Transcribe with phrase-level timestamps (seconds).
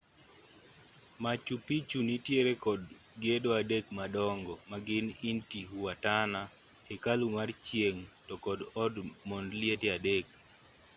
[1.23, 2.81] machu picchu nitiere kod
[3.23, 6.41] gedo adek madongo ma gin intihuatana
[6.89, 8.93] hekalu mar chieng' to kod od
[9.29, 10.25] mond liete adek